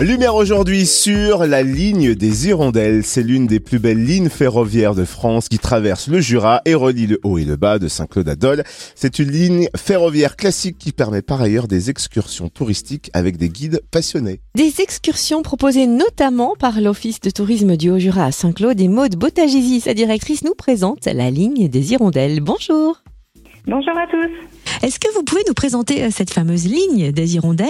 Lumière 0.00 0.34
aujourd'hui 0.34 0.86
sur 0.86 1.46
la 1.46 1.62
ligne 1.62 2.14
des 2.14 2.48
Hirondelles. 2.48 3.04
C'est 3.04 3.22
l'une 3.22 3.46
des 3.46 3.60
plus 3.60 3.78
belles 3.78 4.04
lignes 4.04 4.30
ferroviaires 4.30 4.94
de 4.94 5.04
France 5.04 5.48
qui 5.48 5.58
traverse 5.58 6.08
le 6.08 6.20
Jura 6.20 6.60
et 6.64 6.74
relie 6.74 7.06
le 7.06 7.20
haut 7.22 7.38
et 7.38 7.44
le 7.44 7.56
bas 7.56 7.78
de 7.78 7.86
Saint-Claude 7.88 8.28
à 8.28 8.34
Dole. 8.34 8.64
C'est 8.96 9.18
une 9.20 9.30
ligne 9.30 9.68
ferroviaire 9.76 10.36
classique 10.36 10.78
qui 10.78 10.92
permet 10.92 11.22
par 11.22 11.40
ailleurs 11.40 11.68
des 11.68 11.90
excursions 11.90 12.48
touristiques 12.48 13.10
avec 13.12 13.36
des 13.36 13.48
guides 13.48 13.80
passionnés. 13.90 14.40
Des 14.56 14.80
excursions 14.80 15.42
proposées 15.42 15.86
notamment 15.86 16.54
par 16.58 16.80
l'Office 16.80 17.20
de 17.20 17.30
tourisme 17.30 17.76
du 17.76 17.90
Haut-Jura 17.90 18.24
à 18.24 18.32
Saint-Claude 18.32 18.80
et 18.80 18.88
Maude 18.88 19.16
Botagisi, 19.16 19.80
sa 19.80 19.94
directrice, 19.94 20.42
nous 20.42 20.54
présente 20.54 21.04
la 21.04 21.30
ligne 21.30 21.68
des 21.68 21.92
Hirondelles. 21.92 22.40
Bonjour. 22.40 23.02
Bonjour 23.66 23.96
à 23.96 24.06
tous. 24.10 24.84
Est-ce 24.84 24.98
que 24.98 25.12
vous 25.14 25.22
pouvez 25.22 25.42
nous 25.46 25.54
présenter 25.54 26.02
euh, 26.02 26.08
cette 26.10 26.32
fameuse 26.32 26.66
ligne 26.66 27.12
des 27.12 27.36
Hirondelles? 27.36 27.68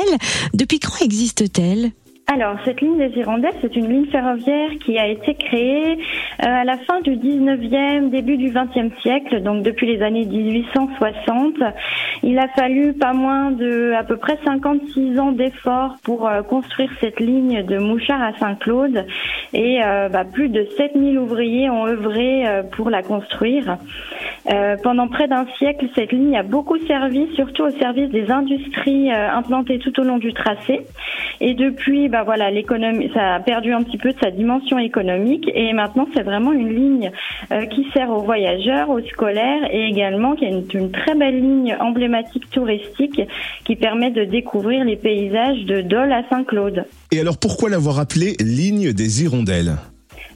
Depuis 0.55 0.79
quand 0.79 1.05
existe-t-elle? 1.05 1.93
Alors, 2.33 2.57
cette 2.65 2.81
ligne 2.81 2.97
des 2.97 3.19
Hirondelles, 3.19 3.53
c'est 3.61 3.77
une 3.77 3.89
ligne 3.89 4.07
ferroviaire 4.07 4.71
qui 4.83 4.99
a 4.99 5.07
été 5.07 5.35
créée 5.35 5.93
euh, 5.93 6.47
à 6.47 6.65
la 6.65 6.79
fin 6.79 7.03
du 7.03 7.11
19e, 7.11 8.09
début 8.09 8.39
du 8.39 8.51
20e 8.51 8.91
siècle, 9.03 9.43
donc 9.43 9.63
depuis 9.63 9.87
les 9.87 10.03
années 10.03 10.25
1860. 10.25 11.57
Il 12.23 12.39
a 12.39 12.49
fallu 12.49 12.95
pas 12.95 13.13
moins 13.13 13.51
de 13.51 13.93
à 13.93 14.03
peu 14.03 14.17
près 14.17 14.39
56 14.47 15.19
ans 15.19 15.33
d'efforts 15.33 15.97
pour 16.05 16.27
euh, 16.27 16.41
construire 16.43 16.91
cette 17.03 17.21
ligne 17.21 17.65
de 17.67 17.77
Mouchard 17.77 18.23
à 18.23 18.33
Saint-Claude 18.39 19.05
et 19.53 19.85
euh, 19.85 20.09
bah, 20.09 20.25
plus 20.25 20.49
de 20.49 20.67
7000 20.79 21.19
ouvriers 21.19 21.69
ont 21.69 21.87
œuvré 21.87 22.45
pour 22.73 22.89
la 22.89 23.03
construire. 23.03 23.77
Pendant 24.83 25.09
près 25.09 25.29
d'un 25.29 25.47
siècle, 25.59 25.87
cette 25.95 26.13
ligne 26.13 26.37
a 26.37 26.43
beaucoup 26.43 26.79
servi, 26.87 27.29
surtout 27.35 27.65
au 27.65 27.71
service 27.71 28.11
des 28.11 28.31
industries 28.31 29.11
implantées 29.11 29.79
tout 29.79 29.99
au 30.01 30.05
long 30.05 30.19
du 30.19 30.33
tracé. 30.33 30.81
Et 31.41 31.55
depuis, 31.55 32.09
bah 32.09 32.23
voilà, 32.25 32.51
l'économie, 32.51 33.11
ça 33.15 33.35
a 33.35 33.41
perdu 33.41 33.73
un 33.73 33.83
petit 33.83 33.99
peu 33.99 34.13
de 34.13 34.19
sa 34.21 34.31
dimension 34.31 34.79
économique 34.79 35.51
et 35.55 35.73
maintenant 35.73 36.07
c'est 36.15 36.23
vraiment 36.23 36.53
une 36.53 36.75
ligne 36.75 37.11
euh, 37.51 37.67
qui 37.67 37.87
sert 37.93 38.11
aux 38.11 38.23
voyageurs, 38.23 38.91
aux 38.91 39.01
scolaires 39.01 39.69
et 39.73 39.87
également 39.87 40.35
qui 40.35 40.45
est 40.45 40.51
une, 40.51 40.65
une, 40.73 40.91
très 40.91 41.15
belle 41.15 41.41
ligne 41.41 41.77
emblématique 41.81 42.49
touristique 42.51 43.21
qui 43.65 43.77
permet 43.77 44.11
de 44.11 44.25
découvrir 44.25 44.85
les 44.85 44.97
paysages 44.97 45.65
de 45.65 45.81
Dole 45.81 46.13
à 46.13 46.23
Saint-Claude. 46.29 46.85
Et 47.11 47.21
alors 47.21 47.39
pourquoi 47.39 47.71
l'avoir 47.71 47.99
appelée 47.99 48.37
ligne 48.41 48.93
des 48.93 49.23
hirondelles? 49.23 49.77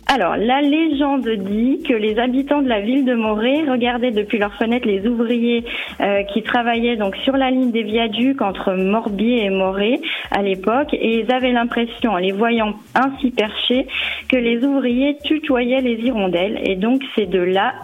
Alors, 0.08 0.36
la 0.36 0.62
légende 0.62 1.28
dit 1.28 1.82
que 1.82 1.92
les 1.92 2.18
habitants 2.20 2.62
de 2.62 2.68
la 2.68 2.80
ville 2.80 3.04
de 3.04 3.14
Morée 3.14 3.68
regardaient 3.68 4.12
depuis 4.12 4.38
leurs 4.38 4.54
fenêtres 4.54 4.86
les 4.86 5.04
ouvriers 5.04 5.64
euh, 6.00 6.22
qui 6.32 6.44
travaillaient 6.44 6.96
donc 6.96 7.16
sur 7.16 7.36
la 7.36 7.50
ligne 7.50 7.72
des 7.72 7.82
viaducs 7.82 8.40
entre 8.40 8.74
Morbier 8.74 9.44
et 9.44 9.50
Morée 9.50 10.00
à 10.30 10.42
l'époque, 10.42 10.94
et 10.94 11.20
ils 11.20 11.32
avaient 11.32 11.50
l'impression, 11.50 12.12
en 12.12 12.18
les 12.18 12.30
voyant 12.30 12.74
ainsi 12.94 13.32
perchés, 13.32 13.88
que 14.28 14.36
les 14.36 14.64
ouvriers 14.64 15.18
tutoyaient 15.24 15.80
les 15.80 15.96
hirondelles. 15.96 16.60
Et 16.62 16.76
donc, 16.76 17.02
c'est 17.16 17.28
de 17.28 17.40
là, 17.40 17.74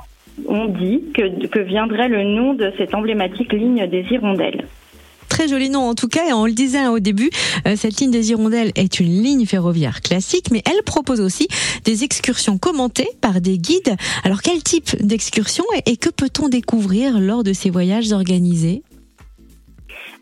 on 0.46 0.66
dit, 0.66 1.02
que, 1.14 1.46
que 1.48 1.58
viendrait 1.58 2.08
le 2.08 2.22
nom 2.22 2.54
de 2.54 2.72
cette 2.78 2.94
emblématique 2.94 3.52
ligne 3.52 3.88
des 3.88 4.06
hirondelles 4.10 4.64
joli 5.46 5.70
nom 5.70 5.88
en 5.88 5.94
tout 5.94 6.08
cas. 6.08 6.28
Et 6.28 6.32
on 6.32 6.46
le 6.46 6.52
disait 6.52 6.86
au 6.86 6.98
début, 6.98 7.30
euh, 7.66 7.76
cette 7.76 8.00
ligne 8.00 8.10
des 8.10 8.30
Hirondelles 8.30 8.72
est 8.74 9.00
une 9.00 9.22
ligne 9.22 9.46
ferroviaire 9.46 10.00
classique, 10.00 10.50
mais 10.50 10.62
elle 10.64 10.82
propose 10.84 11.20
aussi 11.20 11.48
des 11.84 12.04
excursions 12.04 12.58
commentées 12.58 13.08
par 13.20 13.40
des 13.40 13.58
guides. 13.58 13.96
Alors 14.24 14.42
quel 14.42 14.62
type 14.62 14.96
d'excursion 15.04 15.64
et 15.86 15.96
que 15.96 16.10
peut-on 16.10 16.48
découvrir 16.48 17.20
lors 17.20 17.44
de 17.44 17.52
ces 17.52 17.70
voyages 17.70 18.12
organisés? 18.12 18.82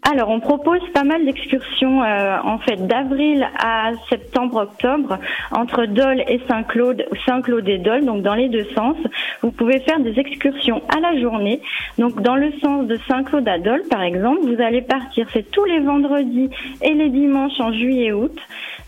Alors, 0.03 0.31
on 0.31 0.41
propose 0.41 0.81
pas 0.95 1.05
mal 1.05 1.25
d'excursions 1.27 2.03
euh, 2.03 2.39
en 2.43 2.59
fait 2.59 2.87
d'avril 2.87 3.47
à 3.63 3.91
septembre-octobre 4.09 5.19
entre 5.53 5.85
Dole 5.85 6.23
et 6.27 6.41
Saint-Claude, 6.49 7.05
Saint-Claude 7.27 7.69
et 7.69 7.79
Dole, 7.79 8.07
donc 8.07 8.23
dans 8.23 8.35
les 8.35 8.49
deux 8.49 8.67
sens. 8.75 8.97
Vous 9.43 9.51
pouvez 9.53 9.79
faire 9.81 10.01
des 10.01 10.19
excursions 10.19 10.83
à 10.89 11.01
la 11.01 11.21
journée. 11.21 11.61
Donc, 11.99 12.23
dans 12.23 12.35
le 12.35 12.51
sens 12.63 12.87
de 12.87 12.99
Saint-Claude 13.09 13.47
à 13.47 13.59
Dole, 13.59 13.83
par 13.91 14.03
exemple, 14.03 14.41
vous 14.43 14.61
allez 14.63 14.81
partir, 14.81 15.27
c'est 15.33 15.51
tous 15.51 15.65
les 15.65 15.81
vendredis 15.81 16.49
et 16.83 16.95
les 16.95 17.11
dimanches 17.11 17.61
en 17.61 17.73
juillet-août. 17.73 18.37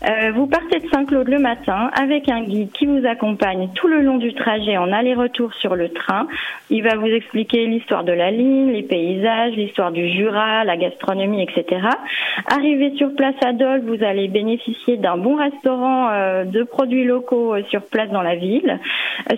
Euh, 0.09 0.31
vous 0.33 0.47
partez 0.47 0.79
de 0.79 0.89
Saint-Claude 0.89 1.29
le 1.29 1.39
matin 1.39 1.89
avec 1.93 2.27
un 2.27 2.41
guide 2.41 2.71
qui 2.73 2.85
vous 2.85 3.05
accompagne 3.05 3.69
tout 3.75 3.87
le 3.87 4.01
long 4.01 4.17
du 4.17 4.33
trajet 4.33 4.77
en 4.77 4.91
aller-retour 4.91 5.53
sur 5.53 5.75
le 5.75 5.89
train. 5.89 6.27
Il 6.69 6.83
va 6.83 6.95
vous 6.95 7.07
expliquer 7.07 7.67
l'histoire 7.67 8.03
de 8.03 8.11
la 8.11 8.31
ligne, 8.31 8.71
les 8.71 8.83
paysages, 8.83 9.53
l'histoire 9.53 9.91
du 9.91 10.09
Jura, 10.09 10.65
la 10.65 10.75
gastronomie, 10.75 11.02
etc. 11.11 11.87
Arrivé 12.47 12.93
sur 12.97 13.13
place 13.15 13.35
à 13.45 13.53
Dole, 13.53 13.81
vous 13.81 14.03
allez 14.03 14.27
bénéficier 14.27 14.97
d'un 14.97 15.17
bon 15.17 15.35
restaurant 15.35 16.09
euh, 16.09 16.45
de 16.45 16.63
produits 16.63 17.03
locaux 17.03 17.55
euh, 17.55 17.63
sur 17.69 17.81
place 17.83 18.09
dans 18.09 18.21
la 18.21 18.35
ville, 18.35 18.79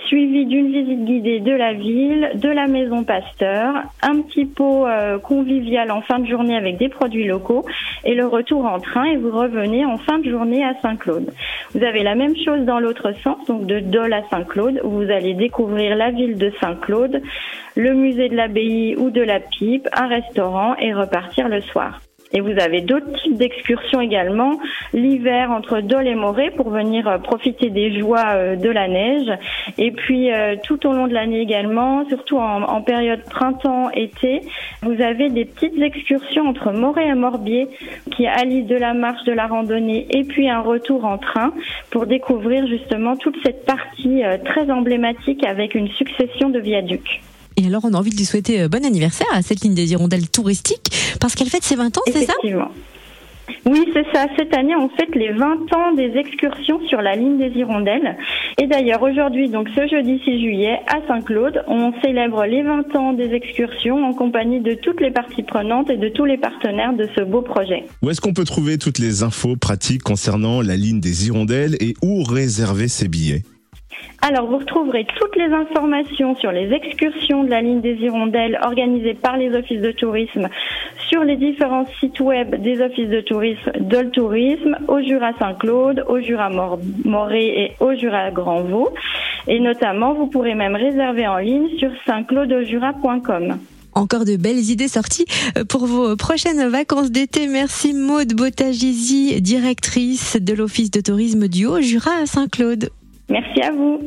suivi 0.07 0.45
d'une 0.45 0.71
visite 0.71 1.05
guidée 1.05 1.39
de 1.39 1.51
la 1.51 1.73
ville, 1.73 2.31
de 2.35 2.49
la 2.49 2.67
maison 2.67 3.03
Pasteur, 3.03 3.83
un 4.01 4.21
petit 4.21 4.45
pot 4.45 4.85
convivial 5.23 5.91
en 5.91 6.01
fin 6.01 6.19
de 6.19 6.27
journée 6.27 6.55
avec 6.55 6.77
des 6.77 6.89
produits 6.89 7.25
locaux 7.25 7.65
et 8.03 8.13
le 8.13 8.25
retour 8.25 8.65
en 8.65 8.79
train 8.79 9.05
et 9.05 9.17
vous 9.17 9.31
revenez 9.31 9.85
en 9.85 9.97
fin 9.97 10.19
de 10.19 10.29
journée 10.29 10.63
à 10.63 10.73
Saint-Claude. 10.81 11.31
Vous 11.73 11.83
avez 11.83 12.03
la 12.03 12.15
même 12.15 12.35
chose 12.35 12.65
dans 12.65 12.79
l'autre 12.79 13.11
sens, 13.23 13.45
donc 13.47 13.65
de 13.65 13.79
Dole 13.79 14.13
à 14.13 14.23
Saint-Claude, 14.29 14.81
où 14.83 14.89
vous 14.89 15.11
allez 15.11 15.33
découvrir 15.33 15.95
la 15.95 16.11
ville 16.11 16.37
de 16.37 16.51
Saint-Claude, 16.59 17.21
le 17.75 17.93
musée 17.93 18.29
de 18.29 18.35
l'abbaye 18.35 18.95
ou 18.97 19.09
de 19.09 19.21
la 19.21 19.39
Pipe, 19.39 19.87
un 19.93 20.07
restaurant 20.07 20.75
et 20.77 20.93
repartir 20.93 21.49
le 21.49 21.61
soir. 21.61 22.01
Et 22.33 22.41
vous 22.41 22.59
avez 22.59 22.81
d'autres 22.81 23.11
types 23.21 23.37
d'excursions 23.37 24.01
également, 24.01 24.59
l'hiver 24.93 25.51
entre 25.51 25.79
Dole 25.81 26.07
et 26.07 26.15
Morée 26.15 26.51
pour 26.51 26.69
venir 26.69 27.07
euh, 27.07 27.17
profiter 27.17 27.69
des 27.69 27.97
joies 27.99 28.25
euh, 28.33 28.55
de 28.55 28.69
la 28.69 28.87
neige. 28.87 29.31
Et 29.77 29.91
puis 29.91 30.33
euh, 30.33 30.55
tout 30.63 30.87
au 30.87 30.91
long 30.91 31.07
de 31.07 31.13
l'année 31.13 31.39
également, 31.39 32.07
surtout 32.09 32.37
en, 32.37 32.81
période 32.81 33.23
printemps-été, 33.23 34.41
vous 34.81 35.01
avez 35.01 35.29
des 35.29 35.45
petites 35.45 35.79
excursions 35.81 36.47
entre 36.47 36.71
Morée 36.71 37.07
et 37.07 37.13
Morbier 37.13 37.67
qui 38.11 38.27
allient 38.27 38.63
de 38.63 38.75
la 38.75 38.93
marche, 38.93 39.23
de 39.23 39.31
la 39.31 39.47
randonnée 39.47 40.07
et 40.09 40.23
puis 40.23 40.49
un 40.49 40.61
retour 40.61 41.05
en 41.05 41.17
train 41.17 41.53
pour 41.89 42.05
découvrir 42.05 42.67
justement 42.67 43.15
toute 43.15 43.37
cette 43.43 43.65
partie 43.65 44.21
très 44.43 44.69
emblématique 44.69 45.45
avec 45.45 45.73
une 45.73 45.87
succession 45.89 46.49
de 46.49 46.59
viaducs. 46.59 47.21
Et 47.57 47.65
alors, 47.65 47.85
on 47.85 47.93
a 47.93 47.97
envie 47.97 48.11
de 48.11 48.17
lui 48.17 48.25
souhaiter 48.25 48.61
euh, 48.61 48.67
bon 48.67 48.85
anniversaire 48.85 49.27
à 49.31 49.41
cette 49.41 49.61
ligne 49.61 49.73
des 49.73 49.91
hirondelles 49.91 50.29
touristiques 50.29 50.91
parce 51.19 51.35
qu'elle 51.35 51.49
fête 51.49 51.63
ses 51.63 51.75
20 51.75 51.97
ans, 51.97 52.01
c'est 52.07 52.25
ça? 52.25 52.33
Oui, 53.65 53.83
c'est 53.93 54.05
ça. 54.13 54.27
Cette 54.37 54.55
année, 54.55 54.75
on 54.75 54.89
fête 54.89 55.13
les 55.15 55.31
20 55.31 55.73
ans 55.73 55.93
des 55.95 56.17
excursions 56.17 56.79
sur 56.87 57.01
la 57.01 57.15
ligne 57.15 57.37
des 57.37 57.51
Hirondelles. 57.59 58.17
Et 58.61 58.67
d'ailleurs, 58.67 59.01
aujourd'hui, 59.01 59.49
donc 59.49 59.67
ce 59.75 59.87
jeudi 59.87 60.21
6 60.23 60.39
juillet, 60.39 60.79
à 60.87 60.99
Saint-Claude, 61.07 61.63
on 61.67 61.91
célèbre 62.03 62.45
les 62.45 62.63
20 62.63 62.95
ans 62.95 63.13
des 63.13 63.33
excursions 63.33 64.03
en 64.03 64.13
compagnie 64.13 64.59
de 64.59 64.73
toutes 64.73 65.01
les 65.01 65.11
parties 65.11 65.43
prenantes 65.43 65.89
et 65.89 65.97
de 65.97 66.09
tous 66.09 66.25
les 66.25 66.37
partenaires 66.37 66.93
de 66.93 67.07
ce 67.15 67.21
beau 67.23 67.41
projet. 67.41 67.85
Où 68.01 68.09
est-ce 68.09 68.21
qu'on 68.21 68.33
peut 68.33 68.45
trouver 68.45 68.77
toutes 68.77 68.99
les 68.99 69.23
infos 69.23 69.55
pratiques 69.55 70.03
concernant 70.03 70.61
la 70.61 70.75
ligne 70.75 70.99
des 70.99 71.27
Hirondelles 71.27 71.75
et 71.79 71.95
où 72.03 72.23
réserver 72.23 72.87
ses 72.87 73.07
billets? 73.07 73.43
Alors, 74.21 74.47
vous 74.47 74.57
retrouverez 74.57 75.05
toutes 75.19 75.35
les 75.35 75.53
informations 75.53 76.35
sur 76.35 76.51
les 76.51 76.73
excursions 76.73 77.43
de 77.43 77.49
la 77.51 77.61
ligne 77.61 77.81
des 77.81 77.93
Hirondelles 77.93 78.57
organisées 78.63 79.13
par 79.13 79.37
les 79.37 79.55
offices 79.55 79.81
de 79.81 79.91
tourisme 79.91 80.49
sur 81.09 81.23
les 81.23 81.35
différents 81.35 81.85
sites 81.99 82.19
web 82.21 82.55
des 82.55 82.81
offices 82.81 83.09
de 83.09 83.21
tourisme 83.21 83.71
de 83.79 84.01
Tourisme, 84.09 84.77
au 84.87 84.99
Jura 84.99 85.31
Saint-Claude, 85.37 86.05
au 86.07 86.19
Jura 86.19 86.49
Morée 87.03 87.47
et 87.47 87.71
au 87.79 87.93
Jura 87.93 88.31
Grand-Vaux. 88.31 88.89
Et 89.47 89.59
notamment, 89.59 90.15
vous 90.15 90.25
pourrez 90.25 90.55
même 90.55 90.75
réserver 90.75 91.27
en 91.27 91.37
ligne 91.37 91.69
sur 91.77 91.91
saint-claude-au-jura.com 92.07 93.59
encore 93.97 94.25
de 94.25 94.35
belles 94.35 94.69
idées 94.71 94.89
sorties 94.89 95.25
euh, 95.57 95.63
pour 95.63 95.85
vos 95.85 96.17
prochaines 96.17 96.67
vacances 96.67 97.11
d'été. 97.11 97.47
Merci 97.47 97.93
Maude 97.93 98.33
Botagisi, 98.33 99.41
directrice 99.41 100.35
de 100.35 100.53
l'Office 100.53 100.91
de 100.91 100.99
tourisme 100.99 101.47
du 101.47 101.65
Haut-Jura 101.65 102.11
à 102.21 102.25
Saint-Claude. 102.25 102.89
Merci 103.29 103.61
à 103.61 103.71
vous. 103.71 104.01